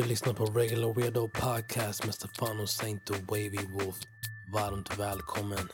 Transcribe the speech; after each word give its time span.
Du 0.00 0.06
lyssnar 0.06 0.32
på 0.32 0.44
Regular 0.44 0.94
Weirdo 0.94 1.28
Podcast 1.28 2.04
med 2.04 2.14
Stefano 2.14 2.66
Saint 2.66 3.10
och 3.10 3.16
Wavy 3.16 3.66
Wolf. 3.72 3.96
Varmt 4.52 4.98
välkommen. 4.98 5.68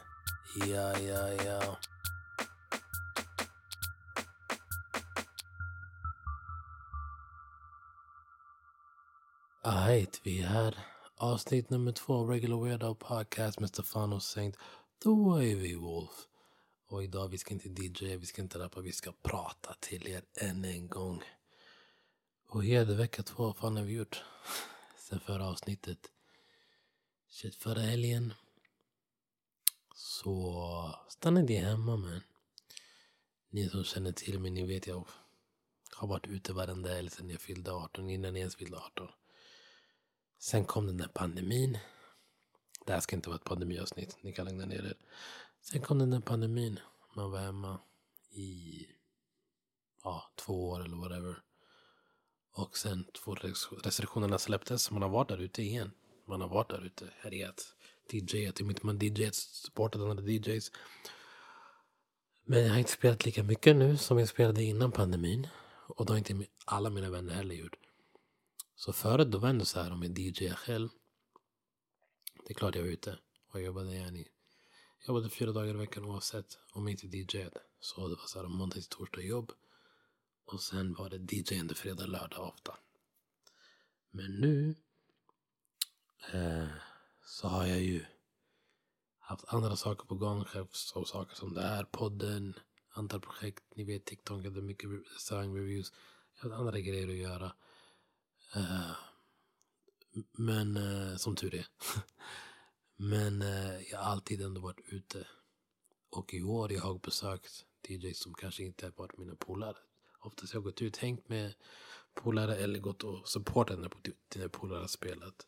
Ja, 0.66 0.98
ja, 0.98 1.32
ja. 1.44 1.78
Alright, 9.62 10.20
vi 10.24 10.42
är 10.42 10.46
här. 10.46 10.78
Avsnitt 11.16 11.70
nummer 11.70 11.92
två 11.92 12.14
av 12.14 12.28
Regular 12.28 12.64
Weirdo 12.64 12.94
Podcast 12.94 13.60
med 13.60 13.68
Stefano 13.68 14.20
Saint, 14.20 14.56
The 15.02 15.08
Wavy 15.08 15.76
Wolf. 15.76 16.26
Och 16.88 17.04
idag 17.04 17.28
vi 17.28 17.38
ska 17.38 17.54
inte 17.54 17.68
DJ, 17.68 18.16
vi 18.16 18.26
ska 18.26 18.42
inte 18.42 18.58
rappa, 18.58 18.80
vi 18.80 18.92
ska 18.92 19.12
prata 19.22 19.74
till 19.80 20.08
er 20.08 20.22
än 20.40 20.64
en 20.64 20.88
gång. 20.88 21.22
Och 22.48 22.64
ja, 22.64 22.84
det 22.84 22.92
är 22.92 22.96
vecka 22.96 23.22
två. 23.22 23.42
Vad 23.42 23.56
fan 23.56 23.76
har 23.76 23.84
vi 23.84 23.92
gjort 23.92 24.24
sen 24.96 25.20
förra 25.20 25.46
avsnittet? 25.46 26.10
Shit, 27.28 27.54
förra 27.54 27.80
helgen 27.80 28.34
så 29.94 30.94
stannade 31.08 31.52
jag 31.52 31.62
hemma 31.62 31.96
men 31.96 32.20
ni 33.50 33.68
som 33.68 33.84
känner 33.84 34.12
till 34.12 34.40
mig, 34.40 34.50
ni 34.50 34.66
vet 34.66 34.86
jag 34.86 35.08
har 35.96 36.08
varit 36.08 36.26
ute 36.26 36.52
varenda 36.52 36.94
helg 36.94 37.10
sedan 37.10 37.30
jag 37.30 37.40
fyllde 37.40 37.72
18, 37.72 38.10
innan 38.10 38.34
jag 38.34 38.38
ens 38.38 38.56
fyllde 38.56 38.76
18. 38.78 39.08
Sen 40.38 40.64
kom 40.64 40.86
den 40.86 40.96
där 40.96 41.08
pandemin. 41.08 41.78
Det 42.86 42.92
här 42.92 43.00
ska 43.00 43.16
inte 43.16 43.28
vara 43.28 43.36
ett 43.38 43.44
pandemiavsnitt, 43.44 44.16
ni 44.20 44.32
kan 44.32 44.46
lugna 44.46 44.66
ner 44.66 44.84
er. 44.84 44.96
Sen 45.60 45.82
kom 45.82 45.98
den 45.98 46.10
där 46.10 46.20
pandemin. 46.20 46.80
Man 47.16 47.30
var 47.30 47.40
hemma 47.40 47.80
i 48.30 48.86
ja, 50.04 50.32
två 50.34 50.68
år 50.68 50.84
eller 50.84 50.96
whatever. 50.96 51.42
Och 52.56 52.76
sen 52.76 53.04
två 53.12 53.34
restriktionerna 53.84 54.38
släpptes. 54.38 54.90
Man 54.90 55.02
har 55.02 55.08
varit 55.08 55.28
där 55.28 55.38
ute 55.38 55.62
igen. 55.62 55.90
Man 56.24 56.40
har 56.40 56.48
varit 56.48 56.70
där 56.70 56.84
ute, 56.86 57.08
härjat, 57.20 57.74
DJat. 58.10 58.60
mitt 58.60 58.82
man 58.82 58.98
DJat, 58.98 59.34
supportat 59.34 60.02
andra 60.02 60.24
DJs. 60.24 60.72
Men 62.44 62.62
jag 62.62 62.70
har 62.70 62.78
inte 62.78 62.90
spelat 62.90 63.24
lika 63.24 63.42
mycket 63.42 63.76
nu 63.76 63.96
som 63.96 64.18
jag 64.18 64.28
spelade 64.28 64.62
innan 64.62 64.92
pandemin. 64.92 65.48
Och 65.86 66.06
det 66.06 66.12
har 66.12 66.18
inte 66.18 66.46
alla 66.64 66.90
mina 66.90 67.10
vänner 67.10 67.34
heller 67.34 67.54
gjort. 67.54 67.76
Så 68.76 68.92
förut 68.92 69.30
då 69.30 69.38
var 69.38 69.48
det 69.48 69.50
ändå 69.50 69.64
så 69.64 69.80
här 69.80 69.92
om 69.92 70.02
jag 70.02 70.18
DJade 70.18 70.56
själv. 70.56 70.88
Det 72.46 72.52
är 72.52 72.54
klart 72.54 72.74
jag 72.74 72.82
var 72.82 72.90
ute 72.90 73.18
och 73.52 73.60
jobbade 73.60 73.94
igen 73.94 74.16
i 74.16 74.28
jag 74.98 75.08
jobbade 75.08 75.30
fyra 75.30 75.52
dagar 75.52 75.74
i 75.74 75.78
veckan 75.78 76.04
oavsett 76.04 76.58
om 76.72 76.88
jag 76.88 76.90
inte 76.90 77.16
DJade. 77.16 77.60
Så 77.80 78.08
det 78.08 78.14
var 78.14 78.26
så 78.26 78.40
här 78.40 78.48
måndag 78.48 78.74
till 78.74 78.84
torsdag 78.84 79.22
jobb. 79.22 79.52
Och 80.46 80.62
sen 80.62 80.94
var 80.94 81.10
det 81.10 81.32
DJ 81.32 81.60
under 81.60 81.74
fredag, 81.74 82.06
lördag 82.06 82.48
ofta. 82.48 82.76
Men 84.10 84.30
nu 84.40 84.74
eh, 86.32 86.68
så 87.24 87.48
har 87.48 87.66
jag 87.66 87.80
ju 87.80 88.04
haft 89.18 89.44
andra 89.48 89.76
saker 89.76 90.06
på 90.06 90.14
gång. 90.14 90.44
Så 90.70 91.04
saker 91.04 91.36
som 91.36 91.54
det 91.54 91.62
här, 91.62 91.84
podden, 91.84 92.54
andra 92.90 93.20
projekt. 93.20 93.64
Ni 93.74 93.84
vet 93.84 94.04
TikTok, 94.04 94.42
det 94.42 94.48
är 94.48 94.62
mycket 94.62 94.90
restaurangreviews. 95.14 95.92
Jag 96.42 96.50
har 96.50 96.56
andra 96.56 96.80
grejer 96.80 97.08
att 97.08 97.14
göra. 97.14 97.52
Eh, 98.54 98.92
men 100.32 100.76
eh, 100.76 101.16
som 101.16 101.36
tur 101.36 101.54
är. 101.54 101.66
men 102.96 103.42
eh, 103.42 103.80
jag 103.90 103.98
har 103.98 104.12
alltid 104.12 104.42
ändå 104.42 104.60
varit 104.60 104.80
ute. 104.88 105.26
Och 106.10 106.34
i 106.34 106.42
år 106.42 106.72
jag 106.72 106.80
har 106.80 106.98
besökt 106.98 107.64
dj 107.88 108.14
som 108.14 108.34
kanske 108.34 108.62
inte 108.62 108.86
har 108.86 108.92
varit 108.96 109.18
mina 109.18 109.34
polare. 109.34 109.76
Oftast 110.26 110.52
har 110.52 110.58
jag 110.58 110.64
gått 110.64 110.82
ut, 110.82 110.96
hängt 110.96 111.28
med 111.28 111.54
polare 112.14 112.56
eller 112.56 112.78
gått 112.78 113.04
och 113.04 113.28
supportat 113.28 113.78
när 113.78 113.88
typ- 113.88 114.30
dina 114.30 114.48
polare 114.48 114.80
har 114.80 114.88
spelat. 114.88 115.46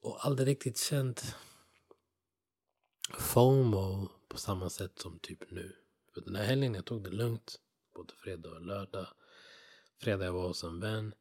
Och 0.00 0.26
aldrig 0.26 0.48
riktigt 0.48 0.78
känt 0.78 1.34
FOMO 3.18 4.08
på 4.28 4.38
samma 4.38 4.70
sätt 4.70 4.98
som 4.98 5.18
typ 5.18 5.50
nu. 5.50 5.76
För 6.14 6.20
den 6.20 6.36
här 6.36 6.44
helgen 6.44 6.74
jag 6.74 6.84
tog 6.84 7.04
det 7.04 7.10
lugnt. 7.10 7.60
Både 7.94 8.14
fredag 8.14 8.50
och 8.50 8.66
lördag. 8.66 9.06
Fredag 10.00 10.24
jag 10.24 10.32
var 10.32 10.48
hos 10.48 10.64
en 10.64 10.80
vän. 10.80 11.14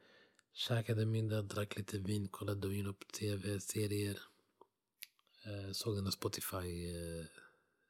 Käkade 0.53 1.05
middag, 1.05 1.41
drack 1.41 1.77
lite 1.77 1.97
vin, 1.97 2.27
kollade 2.27 2.75
in 2.75 2.93
på 2.93 3.05
tv, 3.05 3.59
serier. 3.59 4.19
Eh, 5.45 5.71
såg 5.71 5.95
den 5.95 6.03
där 6.03 6.11
Spotify 6.11 6.95
eh, 6.95 7.25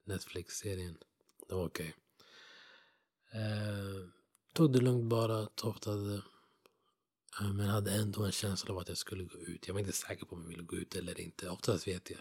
Netflix-serien. 0.03 0.97
Det 1.47 1.55
var 1.55 1.65
okej. 1.65 1.95
Okay. 3.31 3.41
Eh, 3.41 4.16
tog 4.57 4.73
det 4.73 4.79
lugnt 4.79 5.09
bara, 5.09 5.45
toftade. 5.45 6.21
Eh, 7.41 7.53
men 7.53 7.67
hade 7.69 7.91
ändå 7.91 8.23
en 8.23 8.31
känsla 8.31 8.73
av 8.73 8.79
att 8.79 8.89
jag 8.89 8.97
skulle 8.97 9.23
gå 9.23 9.37
ut. 9.37 9.67
Jag 9.67 9.73
var 9.73 9.79
inte 9.79 9.91
säker 9.91 10.25
på 10.25 10.35
om 10.35 10.41
jag 10.41 10.49
ville 10.49 10.63
gå 10.63 10.75
ut 10.75 10.95
eller 10.95 11.19
inte. 11.19 11.49
Oftast 11.49 11.87
vet 11.87 12.09
jag. 12.09 12.19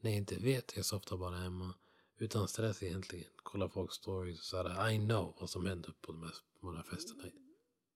När 0.00 0.10
jag 0.10 0.18
inte 0.18 0.36
vet, 0.36 0.76
jag 0.76 0.84
softar 0.84 1.16
bara 1.16 1.36
hemma. 1.36 1.74
Utan 2.16 2.48
stress 2.48 2.82
egentligen. 2.82 3.30
Kolla 3.36 3.68
folks 3.68 3.94
stories. 3.94 4.40
Så 4.42 4.56
här, 4.56 4.90
I 4.90 4.98
know 4.98 5.36
vad 5.40 5.50
som 5.50 5.66
händer 5.66 5.94
på 6.00 6.12
de 6.12 6.22
här, 6.22 6.34
på 6.60 6.66
de 6.66 6.76
här 6.76 6.82
festerna. 6.82 7.22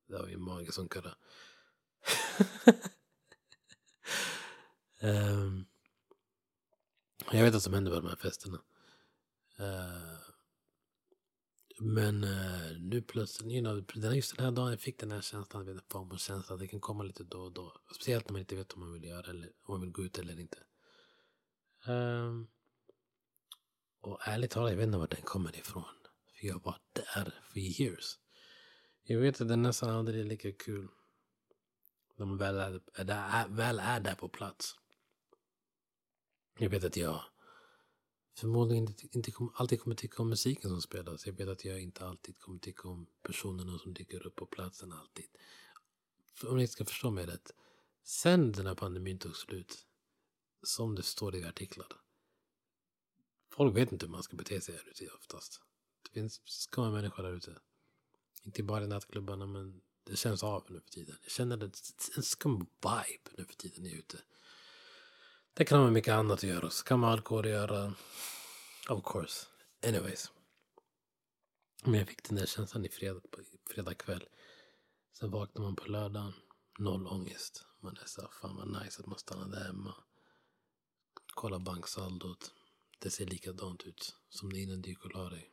Det 0.09 0.19
var 0.19 0.27
min 0.27 0.43
mage 0.43 0.73
som 0.73 0.89
kurrade. 0.89 1.17
um, 5.01 5.11
ehm, 5.11 5.65
jag 7.33 7.45
vet 7.45 7.53
vad 7.53 7.63
som 7.63 7.75
händer 7.75 7.91
på 7.93 8.01
de 8.01 8.09
här 8.09 8.17
festerna. 8.17 8.59
Uh, 9.61 10.12
men 11.79 12.25
eh, 12.25 12.79
nu 12.79 13.03
plötsligt, 13.03 13.53
you 13.53 13.61
know, 13.61 14.15
just 14.15 14.37
den 14.37 14.45
här 14.45 14.53
dagen 14.53 14.71
jag 14.71 14.81
fick 14.81 15.01
den 15.01 15.11
här 15.11 15.21
känslan, 15.21 15.67
vet, 15.67 15.93
FOMO-känslan, 15.93 16.59
det 16.59 16.69
kan 16.69 16.81
komma 16.81 17.03
lite 17.03 17.25
då 17.25 17.41
och 17.41 17.53
då. 17.53 17.81
Speciellt 17.95 18.29
när 18.29 18.33
man 18.33 18.41
inte 18.41 18.57
vet 18.57 18.73
om 18.73 18.81
man 18.81 18.93
vill 18.93 19.05
göra 19.05 19.31
eller 19.31 19.53
om 19.63 19.75
man 19.75 19.81
vill 19.81 19.91
gå 19.91 20.03
ut 20.03 20.19
eller 20.19 20.41
inte. 20.41 20.59
Um, 21.87 22.49
och 24.01 24.29
ärligt 24.29 24.51
talat, 24.51 24.71
jag 24.71 24.77
vet 24.77 24.87
inte 24.87 24.99
var 24.99 25.07
den 25.07 25.23
kommer 25.23 25.57
ifrån. 25.57 25.85
För 26.35 26.47
jag 26.47 26.63
var 26.63 26.77
där 26.93 27.35
för 27.53 27.59
years. 27.59 28.19
Jag 29.03 29.21
vet 29.21 29.41
att 29.41 29.49
det 29.49 29.57
nästan 29.57 29.91
aldrig 29.91 30.21
är 30.21 30.25
lika 30.25 30.53
kul. 30.53 30.89
När 32.17 32.27
man 32.27 32.37
väl 32.37 32.57
är, 32.57 32.81
är, 32.95 33.05
där, 33.05 33.49
väl 33.49 33.81
är 33.81 34.01
där 34.01 34.15
på 34.15 34.29
plats. 34.29 34.75
Jag 36.59 36.71
vet 36.71 36.85
att 36.85 36.97
jag 36.97 37.25
förmodligen 38.35 38.89
inte, 38.89 39.09
inte 39.11 39.31
kom, 39.31 39.53
alltid 39.55 39.81
kommer 39.81 39.97
tycka 39.97 40.23
om 40.23 40.29
musiken 40.29 40.71
som 40.71 40.83
spelas. 40.83 41.27
Jag 41.27 41.33
vet 41.33 41.49
att 41.49 41.65
jag 41.65 41.81
inte 41.81 42.07
alltid 42.07 42.39
kommer 42.39 42.59
tycka 42.59 42.89
om 42.89 43.07
personerna 43.23 43.79
som 43.79 43.95
dyker 43.95 44.27
upp 44.27 44.37
på 44.37 44.47
platsen 44.47 44.93
alltid. 44.93 45.25
För 46.35 46.51
om 46.51 46.57
ni 46.57 46.67
ska 46.67 46.85
förstå 46.85 47.11
mig 47.11 47.27
rätt. 47.27 47.53
Sen 48.05 48.53
den 48.53 48.67
här 48.67 48.75
pandemin 48.75 49.19
tog 49.19 49.37
slut, 49.37 49.87
som 50.63 50.95
det 50.95 51.03
står 51.03 51.37
i 51.37 51.45
artiklar. 51.45 51.89
Folk 53.51 53.77
vet 53.77 53.93
inte 53.93 54.07
hur 54.07 54.13
man 54.13 54.23
ska 54.23 54.37
bete 54.37 54.61
sig 54.61 54.75
här 54.75 54.89
ute 54.89 55.09
oftast. 55.09 55.61
Det 56.03 56.11
finns 56.11 56.41
skumma 56.45 56.91
människor 56.91 57.23
där 57.23 57.33
ute. 57.33 57.61
Inte 58.43 58.63
bara 58.63 58.85
i 58.85 58.87
nattklubbarna 58.87 59.47
men 59.47 59.81
det 60.05 60.17
känns 60.17 60.43
av 60.43 60.67
nu 60.69 60.81
för 60.81 60.91
tiden. 60.91 61.17
Jag 61.23 61.31
känner 61.31 61.65
en 62.17 62.23
skum 62.23 62.59
vibe 62.59 63.31
nu 63.39 63.45
för 63.45 63.55
tiden 63.55 63.83
när 63.83 63.91
jag 63.91 63.97
är 63.97 63.99
ute. 63.99 64.19
Det 65.55 65.65
kan 65.65 65.79
ha 65.79 65.85
med 65.85 65.93
mycket 65.93 66.13
annat 66.13 66.39
att 66.39 66.43
göra. 66.43 66.71
Så 66.71 66.85
kan 66.85 67.01
med 67.01 67.11
alkohol 67.11 67.45
att 67.45 67.51
göra. 67.51 67.95
Of 68.89 69.05
course. 69.05 69.47
Anyways. 69.87 70.31
Men 71.85 71.95
jag 71.95 72.09
fick 72.09 72.29
den 72.29 72.37
där 72.39 72.47
känslan 72.47 72.85
i 72.85 72.89
fredag, 72.89 73.21
fredag 73.71 73.95
kväll. 73.95 74.25
Sen 75.13 75.31
vaknar 75.31 75.63
man 75.63 75.77
på 75.77 75.87
lördagen. 75.87 76.33
Noll 76.79 77.07
ångest. 77.07 77.65
Man 77.81 77.97
är 77.97 78.07
så 78.07 78.29
fan 78.41 78.57
vad 78.57 78.83
nice 78.83 79.01
att 79.01 79.07
man 79.07 79.19
stannade 79.19 79.65
hemma. 79.65 79.95
Kolla 81.35 81.59
banksaldot. 81.59 82.53
Det 82.99 83.11
ser 83.11 83.27
likadant 83.27 83.83
ut 83.83 84.15
som 84.29 84.53
det 84.53 84.61
innan 84.61 84.83
du 84.83 84.89
gick 84.89 85.05
och 85.05 85.15
la 85.15 85.29
dig. 85.29 85.51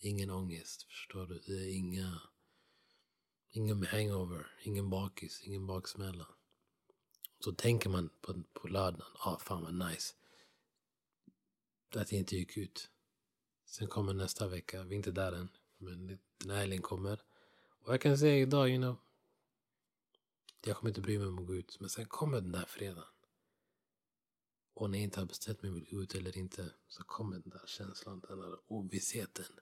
Ingen 0.00 0.30
ångest, 0.30 0.82
förstår 0.82 1.26
du? 1.26 1.38
Det 1.38 1.52
är 1.52 1.76
inga... 1.76 2.20
Ingen 3.50 3.86
hangover, 3.86 4.46
ingen 4.62 4.90
bakis, 4.90 5.42
ingen 5.42 5.66
baksmälla. 5.66 6.26
Så 7.44 7.52
tänker 7.52 7.90
man 7.90 8.10
på, 8.20 8.42
på 8.52 8.68
lördagen, 8.68 9.06
ah 9.18 9.38
fan 9.38 9.62
vad 9.62 9.88
nice. 9.88 10.14
Att 11.94 12.12
jag 12.12 12.18
inte 12.18 12.36
gick 12.36 12.56
ut. 12.56 12.90
Sen 13.64 13.88
kommer 13.88 14.14
nästa 14.14 14.48
vecka, 14.48 14.82
vi 14.82 14.94
är 14.94 14.96
inte 14.96 15.10
där 15.10 15.32
än. 15.32 15.48
Men 15.78 16.18
den 16.38 16.50
här 16.50 16.58
helgen 16.58 16.82
kommer. 16.82 17.22
Och 17.82 17.92
jag 17.92 18.00
kan 18.00 18.18
säga 18.18 18.36
idag, 18.36 18.68
you 18.68 18.78
know. 18.78 18.96
Jag 20.64 20.76
kommer 20.76 20.90
inte 20.90 21.00
bry 21.00 21.18
mig 21.18 21.26
om 21.26 21.38
att 21.38 21.46
gå 21.46 21.54
ut. 21.54 21.80
Men 21.80 21.88
sen 21.88 22.06
kommer 22.06 22.40
den 22.40 22.52
där 22.52 22.64
fredagen. 22.68 23.04
Och 24.74 24.90
när 24.90 24.98
jag 24.98 25.04
inte 25.04 25.20
har 25.20 25.26
bestämt 25.26 25.62
mig 25.62 25.70
om 25.70 25.76
att 25.76 25.90
gå 25.90 26.02
ut 26.02 26.14
eller 26.14 26.38
inte. 26.38 26.70
Så 26.88 27.04
kommer 27.04 27.38
den 27.38 27.50
där 27.50 27.66
känslan, 27.66 28.20
den 28.28 28.40
där 28.40 28.58
ovissheten. 28.66 29.60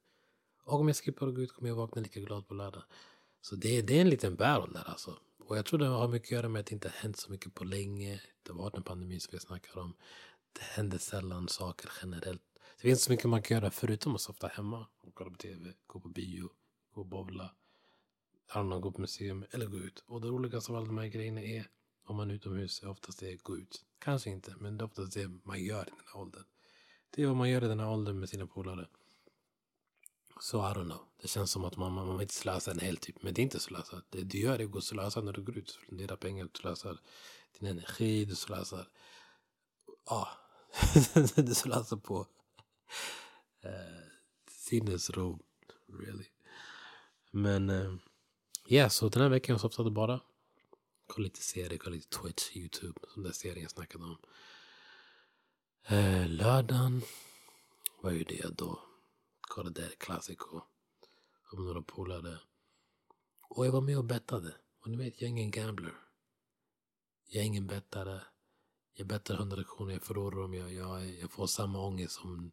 Och 0.65 0.81
om 0.81 0.89
jag 0.89 0.97
skippar 0.97 1.29
att 1.29 1.35
gå 1.35 1.43
ut 1.43 1.53
kommer 1.53 1.69
jag 1.69 1.77
vakna 1.77 2.03
lika 2.03 2.21
glad 2.21 2.49
på 2.49 2.55
lördag. 2.55 2.83
Så 3.41 3.57
det, 3.57 3.83
det 3.83 3.97
är 3.97 4.01
en 4.01 4.11
liten 4.11 4.37
battle 4.37 4.73
där 4.73 4.89
alltså. 4.89 5.19
Och 5.47 5.57
jag 5.57 5.67
tror 5.67 5.79
det 5.79 5.87
har 5.87 6.09
mycket 6.09 6.27
att 6.27 6.33
göra 6.33 6.49
med 6.49 6.61
att 6.61 6.67
det 6.67 6.73
inte 6.73 6.89
har 6.89 6.97
hänt 6.97 7.17
så 7.17 7.31
mycket 7.31 7.55
på 7.55 7.65
länge. 7.65 8.21
Det 8.43 8.53
har 8.53 8.59
varit 8.59 8.77
en 8.77 8.83
pandemi 8.83 9.21
som 9.21 9.31
vi 9.33 9.39
snackar 9.39 9.81
om. 9.81 9.95
Det 10.53 10.63
händer 10.63 10.99
sällan 10.99 11.49
saker 11.49 11.91
generellt. 12.03 12.43
Det 12.77 12.83
finns 12.83 13.03
så 13.03 13.13
mycket 13.13 13.29
man 13.29 13.43
kan 13.43 13.57
göra 13.57 13.71
förutom 13.71 14.15
att 14.15 14.21
softa 14.21 14.47
hemma 14.47 14.87
och 15.01 15.15
kolla 15.15 15.31
på 15.31 15.37
tv, 15.37 15.73
gå 15.87 16.01
på 16.01 16.09
bio, 16.09 16.51
gå 16.93 17.01
och 17.01 17.07
bowla. 17.07 17.55
Know, 18.53 18.81
gå 18.81 18.93
på 18.93 19.01
museum 19.01 19.45
eller 19.51 19.67
gå 19.67 19.77
ut. 19.77 20.05
Och 20.07 20.21
det 20.21 20.29
roligaste 20.29 20.73
av 20.73 20.77
alla 20.77 20.87
de 20.87 20.99
här 20.99 21.07
grejerna 21.07 21.43
är 21.43 21.69
om 22.05 22.17
man 22.17 22.31
är 22.31 22.35
utomhus 22.35 22.83
är 22.83 22.89
oftast 22.89 23.21
det 23.21 23.43
gå 23.43 23.57
ut. 23.59 23.85
Kanske 23.99 24.31
inte, 24.31 24.55
men 24.59 24.79
det 24.79 24.83
är 24.83 24.87
oftast 24.87 25.15
det 25.15 25.31
man 25.43 25.65
gör 25.65 25.83
i 25.83 25.91
den 25.91 26.05
här 26.13 26.21
åldern. 26.21 26.45
Det 27.11 27.23
är 27.23 27.27
vad 27.27 27.37
man 27.37 27.51
gör 27.51 27.65
i 27.65 27.69
den 27.69 27.81
här 27.81 27.91
åldern 27.91 28.21
med 28.21 28.29
sina 28.29 28.47
polare. 28.47 28.87
Så 30.43 30.59
I 30.59 30.75
don't 30.75 30.85
know. 30.85 31.01
Det 31.21 31.29
känns 31.29 31.51
som 31.51 31.65
att 31.65 31.77
man, 31.77 31.93
man, 31.93 32.07
man 32.07 32.17
vill 32.17 32.23
inte 32.23 32.35
slösa 32.35 32.71
en 32.71 32.79
hel 32.79 32.97
typ. 32.97 33.23
Men 33.23 33.35
det 33.35 33.41
är 33.41 33.43
inte 33.43 33.61
slösa. 33.61 34.03
Det 34.11 34.23
du 34.23 34.39
gör 34.39 34.59
är 34.59 34.65
att 34.65 34.71
gå 34.71 34.79
och 34.79 34.85
slösa 34.85 35.21
när 35.21 35.33
du 35.33 35.43
går 35.43 35.59
ut. 35.59 35.79
Dina 35.89 36.17
pengar, 36.17 36.45
du 36.45 36.61
slösar 36.61 37.01
din 37.59 37.69
energi, 37.69 38.25
du 38.25 38.35
slösar... 38.35 38.89
Ja. 40.07 40.29
du 41.37 41.55
slösar 41.55 41.97
på 41.97 42.27
eh, 43.63 44.05
sinnesro. 44.51 45.39
Really. 45.89 46.27
Men 47.31 47.71
uh, 47.71 47.97
ja, 48.67 48.77
yeah, 48.77 48.89
så 48.89 49.09
den 49.09 49.23
här 49.23 49.29
veckan 49.29 49.59
softade 49.59 49.91
bara. 49.91 50.21
Kolla 51.07 51.25
lite 51.25 51.43
serier, 51.43 51.79
kolla 51.79 51.97
lite 51.97 52.19
Twitch, 52.19 52.57
YouTube. 52.57 53.01
Som 53.09 53.23
den 53.23 53.35
serien 53.35 53.63
jag 53.63 53.71
snackade 53.71 54.05
om. 54.05 54.17
Eh, 55.85 56.29
lördagen 56.29 57.03
vad 58.01 58.15
gjorde 58.15 58.35
jag 58.35 58.55
då. 58.55 58.92
Kollade 59.53 59.89
Classic 59.99 60.39
och, 60.39 60.65
Om 61.53 61.67
några 61.67 61.83
polare. 61.83 62.39
Och 63.49 63.67
jag 63.67 63.73
var 63.73 63.81
med 63.81 63.99
och 63.99 64.05
bettade. 64.05 64.55
Och 64.81 64.91
ni 64.91 64.97
vet, 64.97 65.21
jag 65.21 65.27
är 65.27 65.31
ingen 65.31 65.51
gambler. 65.51 65.95
Jag 67.29 67.43
är 67.43 67.47
ingen 67.47 67.67
bettare. 67.67 68.21
Jag 68.95 69.07
bettar 69.07 69.35
100 69.35 69.65
kronor, 69.65 69.93
jag 69.93 70.03
förlorar 70.03 70.41
dem. 70.41 70.55
jag, 70.55 70.73
jag, 70.73 71.07
jag 71.07 71.31
får 71.31 71.47
samma 71.47 71.87
ångest 71.87 72.15
som, 72.15 72.53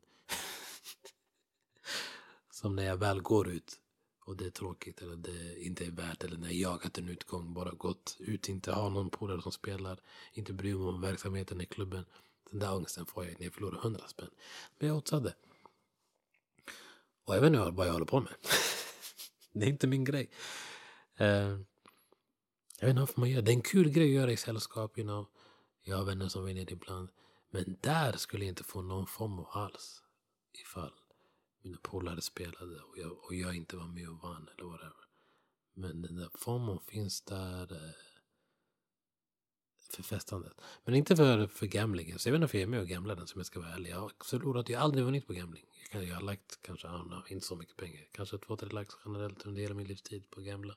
som 2.51 2.75
när 2.75 2.84
jag 2.84 2.98
väl 2.98 3.22
går 3.22 3.50
ut 3.50 3.80
och 4.25 4.38
det 4.38 4.45
är 4.45 4.52
tråkigt 4.52 5.02
eller 5.02 5.16
det 5.16 5.60
inte 5.60 5.86
är 5.86 5.92
värt 5.92 6.24
eller 6.24 6.38
när 6.38 6.48
jag 6.48 6.56
jagat 6.56 6.98
en 6.98 7.10
utgång, 7.10 7.54
bara 7.54 7.72
gått 7.72 8.18
ut, 8.19 8.50
inte 8.50 8.72
ha 8.72 8.90
någon 8.90 9.10
polare 9.10 9.42
som 9.42 9.52
spelar, 9.52 10.00
inte 10.34 10.54
bryr 10.54 10.75
mig 10.75 10.88
om 10.88 11.02
verksamheten 11.02 11.62
i 11.62 11.66
klubben. 11.66 12.06
Den 12.52 12.60
där 12.60 12.75
ångesten 12.75 13.06
får 13.06 13.25
jag 13.25 13.40
när 13.40 13.45
jag 13.45 13.54
förlorar 13.54 13.80
100 13.80 14.07
spänn. 14.07 14.31
Men 14.78 14.88
jag 14.88 14.98
oddsade. 14.98 15.34
Och 17.30 17.36
jag 17.36 17.42
vet 17.42 17.48
inte 17.48 17.72
vad 17.72 17.88
jag 17.88 17.94
håller 17.94 18.06
på 18.06 18.20
med. 18.20 18.34
det 19.54 19.66
är 19.66 19.70
inte 19.70 19.88
min 19.88 20.04
grej. 20.04 20.30
Uh, 21.22 21.28
jag 22.80 22.81
vet 22.81 22.90
inte 22.90 23.00
varför 23.00 23.20
man 23.20 23.30
gör 23.30 23.42
det. 23.42 23.52
är 23.52 23.56
en 23.56 23.62
kul 23.62 23.90
grej 23.90 24.04
att 24.04 24.22
göra 24.22 24.31
i 24.31 24.38
sällskap. 24.38 24.98
You 24.98 25.08
know. 25.08 25.28
Jag 25.84 25.98
har 25.98 26.06
vänner 26.06 26.28
som 26.28 26.46
vinner 26.46 26.72
ibland. 26.72 27.10
Men 27.50 27.78
där 27.81 28.14
skulle 28.14 28.46
jag 28.46 28.52
inte 28.52 28.64
få 28.64 28.81
någon 28.81 29.08
form 29.08 29.40
av 29.40 29.48
alls. 29.52 30.04
Ifall 30.62 30.94
mina 31.62 31.78
polare 31.81 32.22
spelade 32.22 32.76
och 32.76 32.98
jag, 32.98 33.12
och 33.12 33.36
jag 33.36 33.56
inte 33.56 33.78
var 33.78 33.88
med 33.88 34.10
och 34.10 34.22
vann 34.22 34.50
eller 34.54 34.70
whatever. 34.70 35.06
Men 35.74 36.02
den 36.02 36.16
där 36.16 36.30
formen 36.34 36.80
finns 36.80 37.22
där 37.22 37.72
eh, 37.72 37.92
för 39.94 40.03
festandet. 40.03 40.62
Men 40.86 40.95
inte 40.95 41.15
för, 41.15 41.47
för 41.47 41.65
gamblingen. 41.65 42.19
Så 42.19 42.30
jag 42.30 42.31
vet 42.31 42.38
inte 42.38 42.44
varför 42.44 42.57
jag 42.57 42.63
är 42.63 42.68
med 42.68 42.80
och 42.80 42.88
gamblar 42.88 43.15
den 43.15 43.27
som 43.27 43.39
jag 43.39 43.45
ska 43.45 43.59
vara 43.59 43.74
ärlig. 43.74 43.89
Jag 43.89 44.00
har 44.00 44.12
förlorat, 44.24 44.69
jag 44.69 44.80
har 44.80 44.83
aldrig 44.83 45.06
vunnit 45.06 45.27
på 45.27 45.33
gambling. 45.33 45.65
Jag, 45.81 45.89
kan, 45.89 46.07
jag 46.07 46.15
har 46.15 46.21
lagt 46.21 46.62
kanske, 46.62 46.88
know, 46.88 47.24
inte 47.30 47.45
så 47.45 47.56
mycket 47.56 47.77
pengar. 47.77 48.07
Kanske 48.12 48.38
två, 48.38 48.56
tre 48.56 48.69
lax 48.69 48.95
generellt 49.06 49.45
under 49.45 49.62
hela 49.62 49.75
min 49.75 49.88
livstid 49.88 50.30
på 50.30 50.39
att 50.39 50.45
gambla. 50.45 50.75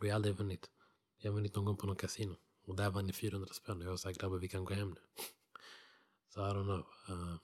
Och 0.00 0.06
jag 0.06 0.10
har 0.10 0.14
aldrig 0.14 0.34
vunnit. 0.34 0.70
Jag 1.18 1.30
har 1.30 1.34
vunnit 1.34 1.54
någon 1.56 1.64
gång 1.64 1.76
på 1.76 1.86
någon 1.86 1.96
kasino. 1.96 2.36
Och 2.66 2.76
där 2.76 2.90
vann 2.90 3.06
jag 3.06 3.16
400 3.16 3.48
spänn. 3.52 3.82
Och 3.82 3.88
jag 3.88 4.00
sa 4.00 4.10
grabbar 4.10 4.38
vi 4.38 4.48
kan 4.48 4.64
gå 4.64 4.74
hem 4.74 4.88
nu. 4.88 5.00
Så 6.28 6.40
I 6.40 6.52
don't 6.52 6.64
know. 6.64 6.86
Uh, 7.16 7.36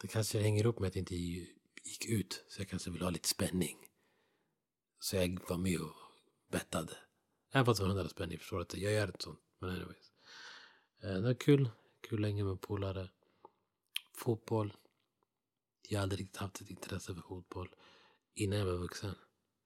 det 0.00 0.08
kanske 0.08 0.40
hänger 0.40 0.66
upp 0.66 0.78
med 0.78 0.88
att 0.88 0.94
jag 0.94 1.02
inte 1.02 1.14
gick 1.84 2.06
ut. 2.08 2.44
Så 2.48 2.60
jag 2.60 2.68
kanske 2.68 2.90
vill 2.90 3.02
ha 3.02 3.10
lite 3.10 3.28
spänning. 3.28 3.76
Så 5.00 5.16
jag 5.16 5.40
var 5.48 5.58
med 5.58 5.80
och 5.80 5.94
bettade. 6.50 6.96
Även 7.54 7.66
fast 7.66 7.80
det 7.80 7.86
var 7.86 7.94
100 7.94 8.08
spänn. 8.08 8.30
Jag 8.30 8.40
förstår 8.40 8.60
att 8.60 8.74
jag 8.74 8.92
gör 8.92 9.06
inte 9.06 9.24
sånt. 9.24 9.40
Men 9.58 9.70
anyways. 9.70 10.12
Eh, 11.02 11.14
det 11.14 11.20
var 11.20 11.34
kul. 11.34 11.70
Kul 12.00 12.20
länge 12.20 12.44
med 12.44 12.60
polare. 12.60 13.08
Fotboll. 14.16 14.72
Jag 15.88 15.98
har 15.98 16.02
aldrig 16.02 16.20
riktigt 16.20 16.36
haft 16.36 16.60
ett 16.60 16.70
intresse 16.70 17.14
för 17.14 17.22
fotboll. 17.22 17.68
Innan 18.34 18.58
jag 18.58 18.66
var 18.66 18.76
vuxen. 18.76 19.14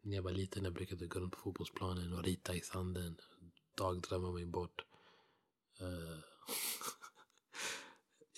När 0.03 0.17
jag 0.17 0.23
var 0.23 0.31
liten 0.31 0.65
jag 0.65 0.73
brukade 0.73 1.07
gå 1.07 1.21
runt 1.21 1.33
på 1.33 1.39
fotbollsplanen 1.39 2.13
och 2.13 2.23
rita 2.23 2.55
i 2.55 2.61
sanden. 2.61 3.21
Dagdrömma 3.75 4.33
mig 4.33 4.47
bort. 4.47 4.85
Eh, 5.81 6.19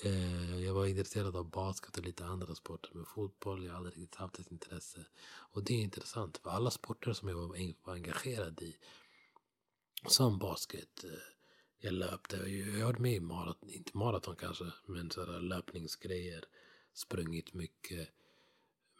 eh, 0.11 0.61
jag 0.61 0.75
var 0.75 0.87
intresserad 0.87 1.37
av 1.37 1.50
basket 1.50 1.99
och 1.99 2.05
lite 2.05 2.25
andra 2.25 2.55
sporter. 2.55 2.91
Men 2.94 3.06
fotboll, 3.06 3.64
jag 3.64 3.73
har 3.73 3.76
aldrig 3.76 3.97
riktigt 3.97 4.14
haft 4.14 4.38
ett 4.38 4.50
intresse. 4.50 5.06
Och 5.26 5.64
det 5.64 5.75
är 5.75 5.82
intressant. 5.82 6.38
För 6.38 6.50
alla 6.50 6.70
sporter 6.70 7.12
som 7.12 7.29
jag 7.29 7.37
var 7.37 7.94
engagerad 7.94 8.62
i. 8.62 8.76
Som 10.06 10.38
basket. 10.38 11.05
Eh, 11.05 11.11
jag 11.79 11.93
löpte. 11.93 12.37
Jag 12.79 12.87
har 12.87 12.99
med 12.99 13.14
i 13.14 13.20
maraton. 13.20 13.70
Inte 13.70 13.97
maraton 13.97 14.37
kanske. 14.37 14.64
Men 14.87 15.11
sådana 15.11 15.38
löpningsgrejer. 15.38 16.44
Sprungit 16.94 17.55
mycket 17.55 18.08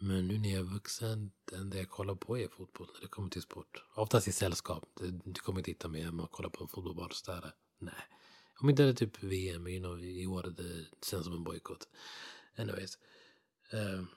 men 0.03 0.29
nu 0.29 0.39
när 0.39 0.49
jag 0.49 0.59
är 0.59 0.73
vuxen, 0.73 1.31
det 1.45 1.57
enda 1.57 1.79
jag 1.79 1.89
kollar 1.89 2.15
på 2.15 2.39
är 2.39 2.49
fotboll 2.49 2.89
när 2.95 3.01
det 3.01 3.07
kommer 3.09 3.31
till 3.31 3.43
sport. 3.43 3.85
Oftast 3.95 4.29
i 4.29 4.33
sällskap. 4.33 4.85
Du 5.25 5.41
kommer 5.41 5.61
inte 5.61 5.71
hitta 5.71 5.89
mig 5.89 6.03
hemma 6.03 6.23
och 6.23 6.31
kolla 6.31 6.51
på 6.51 6.67
fotboll 6.67 6.95
bara 6.95 7.09
där. 7.27 7.55
Nej. 7.79 7.95
Om 8.61 8.71
inte 8.71 8.83
det 8.83 8.89
är 8.89 8.93
typ 8.93 9.23
VM, 9.23 9.67
you 9.67 9.81
know, 9.81 10.01
i 10.05 10.27
år 10.27 10.43
det 10.57 10.87
känns 11.07 11.25
som 11.25 11.33
en 11.33 11.45
bojkott. 11.45 11.89
Anyways. 12.57 12.99
Um, 13.73 14.09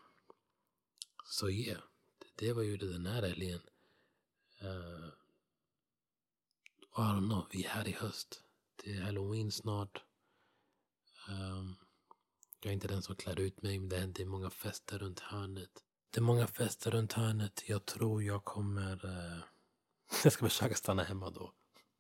så 1.26 1.50
yeah, 1.50 1.82
det, 2.20 2.46
det 2.46 2.54
var 2.54 2.62
ju 2.62 2.78
det 2.78 2.94
den 2.94 3.06
här 3.06 3.22
helgen. 3.22 3.62
Uh, 4.62 4.93
i 6.98 7.02
don't 7.02 7.28
know, 7.28 7.46
vi 7.52 7.66
är 7.66 7.70
här 7.70 7.88
i 7.88 7.92
höst. 7.92 8.44
Det 8.84 8.94
är 8.94 9.02
halloween 9.02 9.52
snart. 9.52 10.04
Um, 11.30 11.76
jag 12.62 12.70
är 12.70 12.74
inte 12.74 12.88
den 12.88 13.02
som 13.02 13.16
klär 13.16 13.40
ut 13.40 13.62
mig, 13.62 13.80
men 13.80 13.90
det 13.90 13.98
händer 13.98 14.26
många 14.26 14.50
fester 14.50 15.00
runt 15.00 15.20
hörnet. 15.20 15.70
Det 16.12 16.20
är 16.20 16.22
många 16.22 16.48
fester 16.48 16.92
runt 16.92 17.14
hörnet. 17.14 17.64
Jag 17.68 17.86
tror 17.86 18.24
jag 18.24 18.46
kommer... 18.46 19.06
Uh, 19.06 19.44
jag 20.24 20.34
ska 20.34 20.50
försöka 20.50 20.76
stanna 20.76 21.04
hemma 21.04 21.30
då. 21.30 21.54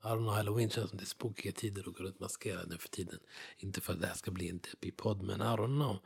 I 0.04 0.06
don't 0.06 0.18
know, 0.18 0.34
halloween 0.34 0.69
känns 0.69 0.90
som 0.90 0.98
det 0.98 1.04
är 1.04 1.06
spookiga 1.06 1.51
tider 1.51 1.90
att 1.90 1.98
gå 1.98 2.04
runt 2.04 2.19
maskerad 2.19 2.69
nu 2.69 2.78
för 2.78 2.90
tiden. 2.90 3.19
Inte 3.57 3.81
för 3.81 3.94
att 3.94 4.01
det 4.01 4.07
här 4.07 4.16
ska 4.16 4.31
bli 4.31 4.50
en 4.50 4.57
deppig 4.60 4.98
podd, 4.98 5.24
men 5.24 5.42
I 5.42 5.44
don't 5.44 5.81
know. 5.81 6.00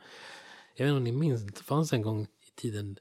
Jag 0.74 0.86
vet 0.86 0.90
inte 0.90 0.96
om 0.96 1.04
ni 1.04 1.12
minns, 1.12 1.42
det 1.42 1.62
fanns 1.62 1.92
en 1.92 2.02
gång 2.02 2.22
i 2.22 2.50
tiden 2.54 2.98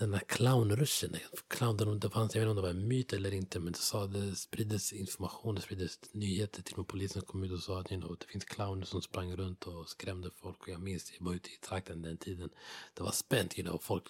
den 0.00 0.10
där 0.10 0.18
clownruschen. 0.18 1.16
Clown, 1.48 2.00
det 2.00 2.10
fanns, 2.10 2.34
jag 2.34 2.42
vet 2.42 2.50
inte 2.50 2.50
om 2.50 2.56
det 2.56 2.62
var 2.62 2.68
en 2.68 2.88
myt 2.88 3.12
eller 3.12 3.34
inte, 3.34 3.60
men 3.60 3.72
det, 3.72 3.78
sa, 3.78 4.06
det 4.06 4.36
spriddes 4.36 4.92
information, 4.92 5.54
det 5.54 5.60
spriddes 5.60 5.98
nyheter 6.12 6.62
till 6.62 6.74
och 6.74 6.78
med 6.78 6.86
polisen 6.86 7.22
kom 7.22 7.44
ut 7.44 7.52
och 7.52 7.62
sa 7.62 7.80
att 7.80 7.92
you 7.92 8.00
know, 8.00 8.16
det 8.20 8.26
finns 8.26 8.44
clowner 8.44 8.86
som 8.86 9.02
sprang 9.02 9.36
runt 9.36 9.66
och 9.66 9.88
skrämde 9.88 10.30
folk. 10.30 10.62
Och 10.62 10.68
jag 10.68 10.80
minns, 10.80 11.12
jag 11.18 11.26
var 11.26 11.34
ute 11.34 11.48
i 11.50 11.56
trakten 11.56 12.02
den 12.02 12.16
tiden. 12.16 12.50
Det 12.94 13.02
var 13.02 13.10
spänt, 13.10 13.58
you 13.58 13.68
know, 13.68 13.78
folk, 13.78 14.04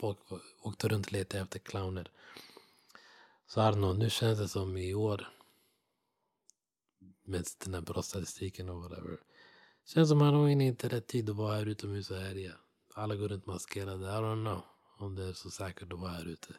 folk 0.00 0.18
åkte 0.62 0.88
runt 0.88 1.06
och 1.06 1.12
letade 1.12 1.42
efter 1.42 1.58
clowner. 1.58 2.10
Så 3.46 3.60
Arno, 3.60 3.92
nu 3.92 4.10
känns 4.10 4.38
det 4.38 4.48
som 4.48 4.76
i 4.76 4.94
år, 4.94 5.28
med 7.24 7.46
den 7.64 7.74
här 7.74 7.80
brottsstatistiken 7.80 8.68
och 8.68 8.82
whatever. 8.82 9.20
Känns 9.86 10.08
som 10.08 10.22
att 10.22 10.24
halloween 10.24 10.60
är 10.60 10.66
inte 10.66 10.88
rätt 10.88 11.06
tid 11.06 11.30
att 11.30 11.36
vara 11.36 11.54
här 11.54 11.66
utomhus 11.66 12.10
och 12.10 12.16
härja. 12.16 12.52
Alla 12.94 13.16
går 13.16 13.28
runt 13.28 13.46
maskerade, 13.46 14.06
I 14.06 14.08
don't 14.08 14.44
know 14.44 14.71
om 15.02 15.14
det 15.14 15.24
är 15.24 15.32
så 15.32 15.50
säkert 15.50 15.92
att 15.92 15.98
vara 15.98 16.10
här 16.10 16.28
ute. 16.28 16.54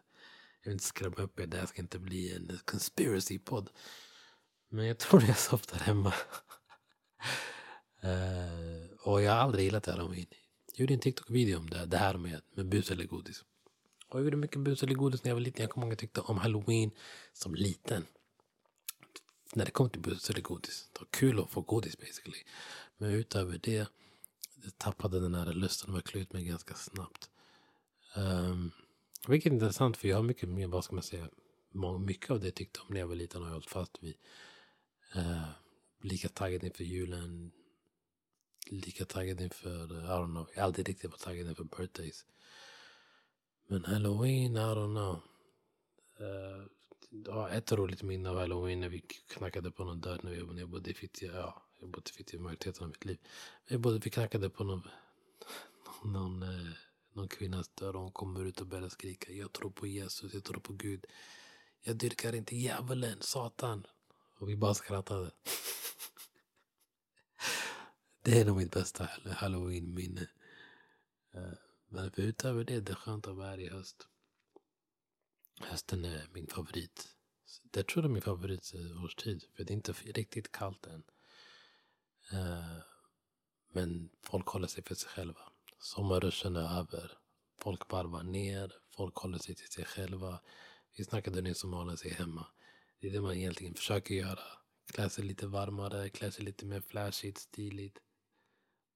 Jag 0.61 0.69
vill 0.69 0.73
inte 0.73 0.85
skrämma 0.85 1.15
upp 1.15 1.39
er, 1.39 1.47
det 1.47 1.57
här 1.57 1.65
ska 1.65 1.81
inte 1.81 1.99
bli 1.99 2.35
en 2.35 2.59
conspiracy-podd. 2.65 3.69
Men 4.69 4.85
jag 4.85 4.97
tror 4.97 5.23
jag 5.23 5.37
softar 5.37 5.79
hemma. 5.79 6.13
uh, 8.03 8.91
och 8.99 9.21
jag 9.21 9.31
har 9.31 9.39
aldrig 9.39 9.65
gillat 9.65 9.83
det 9.83 9.91
halloween. 9.91 10.25
Jag 10.67 10.79
gjorde 10.79 10.93
en 10.93 10.99
TikTok-video 10.99 11.57
om 11.57 11.69
det, 11.69 11.85
det 11.85 11.97
här 11.97 12.17
med, 12.17 12.41
med 12.55 12.69
bus 12.69 12.91
eller 12.91 13.05
godis. 13.05 13.43
Och 14.07 14.19
jag 14.19 14.23
gjorde 14.23 14.37
mycket 14.37 14.59
bus 14.59 14.83
eller 14.83 14.95
godis 14.95 15.23
när 15.23 15.29
jag 15.29 15.35
var 15.35 15.41
liten. 15.41 15.61
Jag 15.61 15.69
kommer 15.69 15.87
ihåg 15.87 15.93
att 15.93 16.01
jag 16.01 16.09
tyckte 16.09 16.21
om 16.21 16.37
halloween 16.37 16.91
som 17.33 17.55
liten. 17.55 18.05
När 19.53 19.65
det 19.65 19.71
kom 19.71 19.89
till 19.89 20.01
bus 20.01 20.29
eller 20.29 20.41
godis. 20.41 20.89
Det 20.93 20.99
var 20.99 21.07
kul 21.11 21.39
att 21.39 21.49
få 21.49 21.61
godis 21.61 21.97
basically. 21.97 22.37
Men 22.97 23.11
utöver 23.11 23.59
det, 23.63 23.87
jag 24.63 24.77
tappade 24.77 25.19
den 25.19 25.35
här 25.35 25.53
lusten 25.53 25.95
att 25.95 26.03
klä 26.03 26.21
ut 26.21 26.33
mig 26.33 26.43
ganska 26.43 26.73
snabbt. 26.73 27.29
Um, 28.15 28.71
vilket 29.27 29.51
är 29.51 29.53
intressant 29.53 29.97
för 29.97 30.07
jag 30.07 30.15
har 30.15 30.23
mycket 30.23 30.49
mer, 30.49 30.67
vad 30.67 30.83
ska 30.83 30.95
man 30.95 31.03
säga, 31.03 31.29
mycket 31.99 32.31
av 32.31 32.39
det 32.39 32.47
jag 32.47 32.55
tyckte 32.55 32.79
om 32.79 32.87
när 32.89 32.99
jag 32.99 33.07
var 33.07 33.15
liten 33.15 33.41
har 33.41 33.47
jag 33.47 33.53
hållit 33.53 33.69
fast 33.69 34.03
vid. 34.03 34.15
Uh, 35.15 35.49
lika 36.01 36.29
taggad 36.29 36.63
inför 36.63 36.83
julen. 36.83 37.51
Lika 38.69 39.05
taggad 39.05 39.41
inför, 39.41 39.85
I 39.85 40.07
don't 40.07 40.31
know, 40.31 40.47
jag 40.53 40.61
har 40.61 40.65
aldrig 40.65 40.89
riktigt 40.89 41.11
varit 41.11 41.21
taggad 41.21 41.47
inför 41.47 41.63
birthdays. 41.63 42.25
Men 43.67 43.85
halloween, 43.85 44.55
I 44.55 44.59
don't 44.59 44.93
know. 44.93 45.21
Uh, 46.21 46.67
ja, 47.25 47.49
ett 47.49 47.71
roligt 47.71 48.03
minne 48.03 48.29
av 48.29 48.37
halloween 48.37 48.79
när 48.79 48.89
vi 48.89 48.99
knackade 49.27 49.71
på 49.71 49.83
någon 49.83 50.01
dörr 50.01 50.19
när 50.23 50.59
jag 50.59 50.69
bodde 50.69 50.91
i 50.91 50.93
Fittja. 50.93 51.31
Ja, 51.33 51.63
jag 51.79 51.89
bodde 51.89 52.09
i 52.09 52.13
Fittja 52.13 52.39
majoriteten 52.39 52.83
av 52.83 52.89
mitt 52.89 53.05
liv. 53.05 53.17
Vi, 53.67 53.77
bodde, 53.77 53.99
vi 53.99 54.09
knackade 54.09 54.49
på 54.49 54.63
någon, 54.63 54.87
någon 56.03 56.43
uh, 56.43 56.71
någon 57.15 57.27
kvinnas 57.27 57.69
dör 57.69 57.95
och 57.95 58.01
hon 58.01 58.11
kommer 58.11 58.45
ut 58.45 58.61
och 58.61 58.67
börjar 58.67 58.89
skrika. 58.89 59.31
Jag 59.31 59.53
tror 59.53 59.71
på 59.71 59.87
Jesus, 59.87 60.33
jag 60.33 60.43
tror 60.43 60.59
på 60.59 60.73
Gud. 60.73 61.05
Jag 61.81 61.95
dyrkar 61.95 62.35
inte 62.35 62.55
djävulen, 62.55 63.21
Satan. 63.21 63.87
Och 64.37 64.49
vi 64.49 64.55
bara 64.55 64.73
skrattade. 64.73 65.31
det 68.21 68.39
är 68.39 68.45
nog 68.45 68.57
mitt 68.57 68.71
bästa 68.71 69.09
halloween-minne. 69.25 70.27
Eh, 71.33 71.53
men 71.89 72.11
utöver 72.15 72.63
det, 72.63 72.79
det 72.79 72.91
är 72.91 72.95
skönt 72.95 73.27
att 73.27 73.35
vara 73.35 73.47
här 73.47 73.59
i 73.59 73.69
höst. 73.69 74.07
Hösten 75.61 76.05
är 76.05 76.27
min 76.33 76.47
favorit. 76.47 77.07
Det 77.63 77.87
tror 77.87 78.03
jag 78.03 78.09
är 78.09 78.13
min 78.13 78.21
favoritårstid. 78.21 79.43
Eh, 79.43 79.49
för 79.55 79.63
det 79.63 79.73
är 79.73 79.75
inte 79.75 79.91
riktigt 79.91 80.51
kallt 80.51 80.85
än. 80.85 81.03
Eh, 82.31 82.77
men 83.71 84.09
folk 84.21 84.47
håller 84.47 84.67
sig 84.67 84.83
för 84.83 84.95
sig 84.95 85.09
själva. 85.09 85.52
Sommarruschen 85.83 86.55
är 86.55 86.79
över. 86.79 87.17
Folk 87.59 87.91
varvar 87.91 88.23
ner. 88.23 88.73
Folk 88.95 89.15
håller 89.15 89.37
sig 89.37 89.55
till 89.55 89.67
sig 89.67 89.85
själva. 89.85 90.39
Vi 90.97 91.03
snackade 91.03 91.41
nyss 91.41 91.63
om 91.63 91.73
att 91.73 91.79
hålla 91.79 91.97
sig 91.97 92.11
hemma. 92.11 92.47
Det 92.99 93.07
är 93.07 93.11
det 93.11 93.21
man 93.21 93.35
egentligen 93.35 93.73
försöker 93.73 94.15
göra. 94.15 94.39
Klä 94.93 95.09
sig 95.09 95.23
lite 95.23 95.47
varmare, 95.47 96.09
klä 96.09 96.31
sig 96.31 96.45
lite 96.45 96.65
mer 96.65 96.81
flashigt, 96.81 97.37
stiligt. 97.37 97.97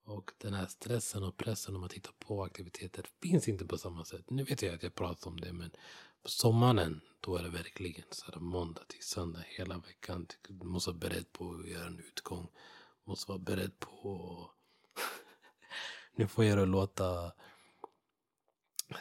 Och 0.05 0.31
den 0.37 0.53
här 0.53 0.65
stressen 0.65 1.23
och 1.23 1.37
pressen 1.37 1.75
om 1.75 1.83
att 1.83 1.93
hitta 1.93 2.09
på 2.19 2.43
aktiviteter 2.43 3.05
finns 3.21 3.47
inte 3.47 3.65
på 3.65 3.77
samma 3.77 4.05
sätt. 4.05 4.29
Nu 4.29 4.43
vet 4.43 4.61
jag 4.61 4.75
att 4.75 4.83
jag 4.83 4.95
pratar 4.95 5.31
om 5.31 5.39
det 5.39 5.53
men 5.53 5.71
på 6.23 6.29
sommaren 6.29 7.01
då 7.19 7.35
är 7.35 7.43
det 7.43 7.49
verkligen 7.49 8.05
så 8.11 8.31
här 8.31 8.39
måndag 8.39 8.87
till 8.87 9.03
söndag 9.03 9.43
hela 9.47 9.77
veckan. 9.77 10.27
Du 10.49 10.65
måste 10.65 10.89
vara 10.89 10.99
beredd 10.99 11.31
på 11.31 11.53
att 11.53 11.69
göra 11.69 11.87
en 11.87 11.99
utgång. 11.99 12.47
Du 13.05 13.09
måste 13.09 13.31
vara 13.31 13.39
beredd 13.39 13.79
på 13.79 14.51
nu 16.17 16.27
får 16.27 16.45
jag 16.45 16.57
det 16.57 16.65
låta 16.65 17.31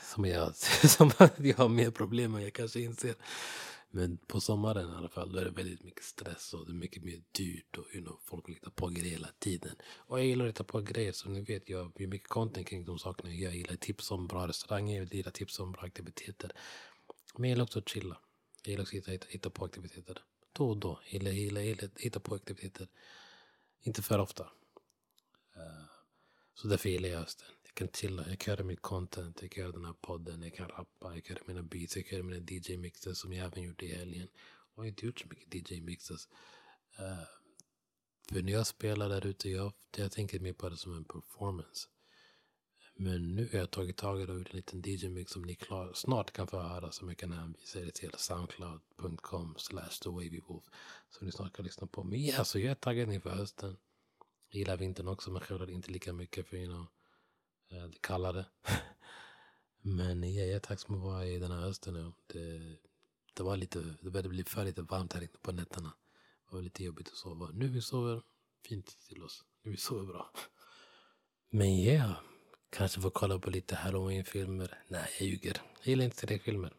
som 0.03 0.25
jag, 0.25 0.57
som 0.89 1.11
att 1.19 1.39
jag 1.39 1.57
har 1.57 1.69
mer 1.69 1.91
problem 1.91 2.35
än 2.35 2.43
jag 2.43 2.53
kanske 2.53 2.81
inser. 2.81 3.15
Men 3.91 4.19
på 4.19 4.41
sommaren 4.41 4.93
i 4.93 4.95
alla 4.95 5.09
fall, 5.09 5.33
då 5.33 5.39
är 5.39 5.45
det 5.45 5.51
väldigt 5.51 5.85
mycket 5.85 6.05
stress 6.05 6.55
och 6.55 6.67
det 6.67 6.73
är 6.73 6.75
mycket 6.75 7.05
mer 7.05 7.23
dyrt 7.33 7.79
och 7.79 7.95
you 7.95 8.05
know, 8.05 8.21
folk 8.25 8.49
vill 8.49 8.55
hitta 8.55 8.71
på 8.71 8.89
grejer 8.89 9.11
hela 9.11 9.29
tiden. 9.39 9.77
Och 9.97 10.19
jag 10.19 10.27
gillar 10.27 10.45
att 10.45 10.49
hitta 10.49 10.65
på 10.65 10.81
grejer, 10.81 11.13
som 11.13 11.33
ni 11.33 11.41
vet, 11.41 11.69
jag 11.69 11.93
gör 11.97 12.07
mycket 12.07 12.29
content 12.29 12.67
kring 12.69 12.85
de 12.85 12.99
sakerna. 12.99 13.33
Jag 13.33 13.57
gillar 13.57 13.77
tips 13.77 14.11
om 14.11 14.27
bra 14.27 14.49
restauranger, 14.49 14.99
jag 14.99 15.15
gillar 15.15 15.31
tips 15.31 15.61
om 15.61 15.73
bra 15.73 15.83
aktiviteter. 15.83 16.53
Men 17.35 17.51
jag 17.51 17.55
gillar 17.55 17.65
också 17.65 17.79
att 17.79 17.89
chilla. 17.89 18.19
Jag 18.63 18.71
gillar 18.71 18.83
också 18.83 18.99
att 18.99 19.09
hitta, 19.09 19.27
hitta 19.29 19.51
på 19.51 19.65
aktiviteter. 19.65 20.19
Då 20.53 20.69
och 20.71 20.77
då. 20.77 21.01
Jag 21.05 21.13
gillar, 21.13 21.31
gillar, 21.31 21.61
gillar 21.61 21.85
att 21.85 22.01
hitta 22.01 22.21
på 22.21 22.35
aktiviteter. 22.35 22.89
Inte 23.83 24.03
för 24.03 24.19
ofta. 24.19 24.51
Så 26.57 26.69
därför 26.69 26.89
gillar 26.89 27.09
jag 27.09 27.19
hösten 27.19 27.49
kan 27.77 27.89
chilla, 27.89 28.25
jag 28.29 28.39
kan 28.39 28.53
göra 28.53 28.65
mitt 28.65 28.83
content, 28.83 29.43
jag 29.43 29.51
kan 29.51 29.63
göra 29.63 29.73
den 29.73 29.85
här 29.85 29.95
podden, 30.01 30.43
jag 30.43 30.55
kan 30.55 30.69
rappa, 30.69 31.15
jag 31.15 31.25
kan 31.25 31.37
göra 31.37 31.45
mina 31.47 31.63
beats, 31.63 31.97
jag 31.97 32.07
kan 32.07 32.19
göra 32.19 32.27
mina 32.27 32.47
DJ-mixes 32.47 33.15
som 33.15 33.33
jag 33.33 33.47
även 33.47 33.63
gjorde 33.63 33.85
i 33.85 33.95
helgen. 33.95 34.29
Jag 34.75 34.83
har 34.83 34.87
inte 34.87 35.07
gjort 35.07 35.21
så 35.21 35.27
mycket 35.29 35.55
DJ-mixes. 35.55 36.29
Uh, 37.01 37.07
eh, 37.07 37.25
för 38.29 38.43
när 38.43 38.53
jag 38.53 38.67
spelar 38.67 39.09
där 39.09 39.27
ute, 39.27 39.51
jag, 39.51 39.73
jag 39.97 40.13
tänker 40.13 40.41
mer 40.41 40.53
på 40.53 40.69
det 40.69 40.77
som 40.77 40.97
en 40.97 41.05
performance. 41.05 41.89
Men 42.95 43.35
nu 43.35 43.49
har 43.53 43.59
jag 43.59 43.71
tagit 43.71 43.97
tag 43.97 44.23
i 44.23 44.27
det 44.27 44.33
och 44.33 44.39
gjort 44.39 44.51
en 44.51 44.57
liten 44.57 44.83
DJ-mix 44.83 45.33
som 45.33 45.43
ni 45.43 45.55
klar, 45.55 45.93
snart 45.95 46.33
kan 46.33 46.47
få 46.47 46.61
höra 46.61 46.93
som 46.93 47.09
jag 47.09 47.19
kan 47.19 47.33
hänvisa 47.33 47.81
er 47.81 47.91
till 47.91 48.13
soundcloud.com 48.17 49.55
slash 49.59 50.01
thewavywolf. 50.03 50.65
Som 51.11 51.27
ni 51.27 51.33
snart 51.33 51.57
kan 51.57 51.65
lyssna 51.65 51.87
på. 51.87 52.05
Men 52.05 52.25
ja, 52.25 52.45
så 52.45 52.59
jag 52.59 52.71
är 52.71 52.75
taggad 52.75 53.13
inför 53.13 53.31
hösten. 53.31 53.77
Jag 54.57 54.61
gillar 54.61 54.77
vintern 54.77 55.09
också 55.09 55.31
men 55.31 55.41
självklart 55.41 55.71
inte 55.71 55.91
lika 55.91 56.13
mycket 56.13 56.47
för 56.47 56.57
you 56.57 56.67
know, 56.67 56.87
Eh, 57.71 57.85
det 57.85 58.01
kallade. 58.01 58.45
Men 59.83 60.35
jag 60.35 60.49
är 60.49 60.59
tacksam 60.59 60.95
att 60.95 61.03
vara 61.03 61.27
i 61.27 61.39
den 61.39 61.51
här 61.51 61.61
hösten 61.61 61.95
nu. 61.95 62.13
Det, 62.27 62.77
det, 63.35 63.43
var 63.43 63.57
lite, 63.57 63.95
det 64.01 64.11
började 64.11 64.29
bli 64.29 64.45
för 64.45 64.65
lite 64.65 64.83
varmt 64.83 65.13
här 65.13 65.21
inne 65.21 65.39
på 65.43 65.53
nätterna. 65.53 65.93
Det 66.49 66.55
var 66.57 66.63
lite 66.63 66.85
jobbigt 66.85 67.09
att 67.09 67.17
sova. 67.17 67.51
Nu 67.53 67.69
vi 67.69 67.83
sover 67.83 68.23
fint 68.65 68.97
till 69.09 69.23
oss. 69.23 69.45
Nu 69.63 69.71
vi 69.71 69.77
sover 69.77 70.05
bra. 70.05 70.31
Men 71.51 71.83
ja, 71.83 71.93
yeah, 71.93 72.17
kanske 72.71 73.01
får 73.01 73.11
kolla 73.11 73.39
på 73.39 73.51
lite 73.51 73.77
halloween-filmer. 73.77 74.79
Nej, 74.89 75.09
jag 75.19 75.29
ljuger. 75.29 75.63
Jag 75.79 75.87
gillar 75.87 76.05
inte 76.05 76.17
skräckfilmer. 76.17 76.75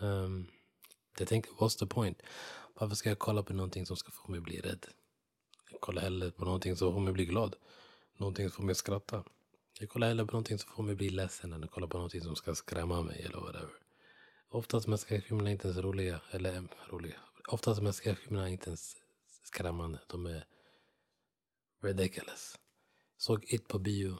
Um, 0.00 0.46
jag 1.18 1.28
tänker, 1.28 1.50
what's 1.50 1.78
the 1.78 1.86
point? 1.86 2.22
Varför 2.74 2.96
ska 2.96 3.08
jag 3.08 3.18
kolla 3.18 3.42
på 3.42 3.52
någonting 3.54 3.86
som 3.86 3.96
ska 3.96 4.10
få 4.10 4.30
mig 4.30 4.40
bli 4.40 4.60
rädd? 4.60 4.86
Jag 5.78 5.82
kollar 5.82 6.02
hellre 6.02 6.30
på 6.30 6.44
någonting 6.44 6.76
som 6.76 6.92
får 6.92 7.00
mig 7.00 7.12
bli 7.12 7.24
glad. 7.24 7.56
Någonting 8.16 8.48
som 8.48 8.56
får 8.56 8.62
mig 8.62 8.74
skratta. 8.74 9.24
Jag 9.80 9.88
kollar 9.88 10.08
hellre 10.08 10.26
på 10.26 10.32
någonting 10.32 10.58
som 10.58 10.70
får 10.70 10.82
mig 10.82 10.94
bli 10.94 11.10
ledsen 11.10 11.52
än 11.52 11.64
att 11.64 11.70
kolla 11.70 11.86
på 11.86 11.96
någonting 11.96 12.20
som 12.20 12.36
ska 12.36 12.54
skrämma 12.54 13.02
mig 13.02 13.22
eller 13.22 13.40
whatever. 13.40 13.70
Oftast 14.48 14.86
med 14.86 15.00
skräckfilmerna 15.00 15.48
är 15.48 15.52
inte 15.52 15.68
ens 15.68 15.80
roliga. 15.80 16.20
Eller 16.30 16.56
eh, 16.56 16.62
roliga. 16.88 17.16
Oftast 17.48 17.82
med 17.82 17.94
skräckfilmerna 17.94 18.48
är 18.48 18.52
inte 18.52 18.70
ens 18.70 18.96
skrämmande. 19.44 19.98
De 20.06 20.26
är 20.26 20.46
ridiculous. 21.82 22.58
Såg 23.16 23.44
It 23.48 23.68
på 23.68 23.78
bio. 23.78 24.16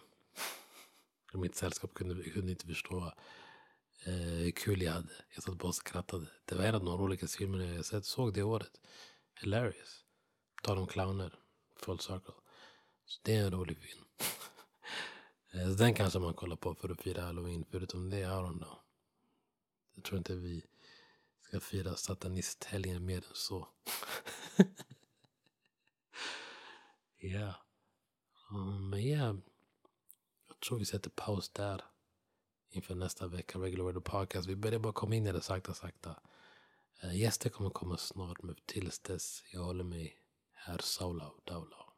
Mitt 1.33 1.57
sällskap 1.57 1.95
kunde, 1.95 2.31
kunde 2.31 2.51
inte 2.51 2.67
förstå 2.67 3.13
eh, 4.07 4.13
hur 4.15 4.51
kul 4.51 4.83
jag 4.83 4.93
hade. 4.93 5.13
Jag 5.35 5.43
satt 5.43 5.59
bara 5.59 5.69
och 5.69 5.75
skrattade. 5.75 6.27
Det 6.45 6.55
var 6.55 6.65
en 6.65 6.75
av 6.75 6.85
de 6.85 6.99
roligaste 6.99 7.39
filmerna 7.39 7.75
jag 7.75 7.85
sett. 7.85 8.05
Såg 8.05 8.35
det 8.35 8.43
året. 8.43 8.81
Hilarious. 9.41 10.05
Tal 10.63 10.79
om 10.79 10.87
clowner. 10.87 11.38
Full 11.79 11.99
circle. 11.99 12.35
Så 13.05 13.21
det 13.23 13.35
är 13.35 13.45
en 13.45 13.51
rolig 13.51 13.79
film. 13.79 14.05
Eh, 15.53 15.69
den 15.69 15.95
kanske 15.95 16.19
man 16.19 16.35
kollar 16.35 16.57
på 16.57 16.75
för 16.75 16.89
att 16.89 17.03
fira 17.03 17.23
halloween. 17.23 17.65
Förutom 17.71 18.11
det, 18.11 18.21
I 18.21 18.25
don't 18.25 18.59
know. 18.59 18.79
Jag 19.95 20.05
tror 20.05 20.19
inte 20.19 20.35
vi 20.35 20.65
ska 21.41 21.61
fira 21.61 21.97
satanisthelgen 21.97 23.05
mer 23.05 23.17
än 23.17 23.35
så. 23.35 23.69
Ja. 27.21 27.29
yeah. 27.29 27.55
men 28.81 29.09
ja. 29.09 29.17
Yeah. 29.17 29.37
Jag 30.49 30.61
tror 30.61 30.79
vi 30.79 30.85
sätter 30.85 31.11
paus 31.11 31.49
där. 31.49 31.85
Inför 32.71 32.95
nästa 32.95 33.27
vecka, 33.27 33.59
Regular 33.59 33.85
Weather 33.85 34.01
Podcast. 34.01 34.49
Vi 34.49 34.57
börjar 34.57 34.79
bara 34.79 34.93
komma 34.93 35.15
in 35.15 35.27
i 35.27 35.33
det 35.33 35.41
sakta, 35.41 35.75
sakta. 35.75 36.21
Uh, 37.05 37.17
gäster 37.17 37.51
kommer 37.51 37.71
komma 37.71 37.97
snart, 37.97 38.43
men 38.43 38.57
tills 38.67 38.99
dess, 38.99 39.45
jag 39.53 39.61
håller 39.61 39.85
mig 39.85 40.17
här 40.59 40.79
solo, 40.83 41.41
dolo. 41.45 41.93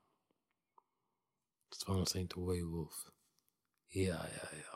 Swan 1.72 2.06
Saint 2.06 2.36
Waywolf. 2.36 2.94
Ja, 3.88 4.26
ja, 4.36 4.58
ja. 4.64 4.69